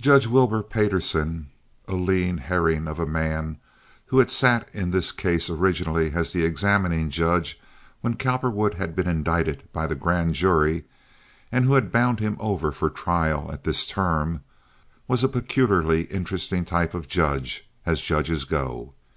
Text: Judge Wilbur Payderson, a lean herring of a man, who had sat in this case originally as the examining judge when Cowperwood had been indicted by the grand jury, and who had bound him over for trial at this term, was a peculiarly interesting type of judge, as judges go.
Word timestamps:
Judge 0.00 0.26
Wilbur 0.26 0.64
Payderson, 0.64 1.46
a 1.86 1.94
lean 1.94 2.38
herring 2.38 2.88
of 2.88 2.98
a 2.98 3.06
man, 3.06 3.60
who 4.06 4.18
had 4.18 4.28
sat 4.28 4.68
in 4.74 4.90
this 4.90 5.12
case 5.12 5.48
originally 5.48 6.10
as 6.10 6.32
the 6.32 6.44
examining 6.44 7.08
judge 7.08 7.60
when 8.00 8.16
Cowperwood 8.16 8.74
had 8.74 8.96
been 8.96 9.06
indicted 9.06 9.62
by 9.72 9.86
the 9.86 9.94
grand 9.94 10.34
jury, 10.34 10.86
and 11.52 11.66
who 11.66 11.74
had 11.74 11.92
bound 11.92 12.18
him 12.18 12.36
over 12.40 12.72
for 12.72 12.90
trial 12.90 13.48
at 13.52 13.62
this 13.62 13.86
term, 13.86 14.42
was 15.06 15.22
a 15.22 15.28
peculiarly 15.28 16.02
interesting 16.06 16.64
type 16.64 16.92
of 16.92 17.06
judge, 17.06 17.64
as 17.86 18.00
judges 18.00 18.44
go. 18.44 18.92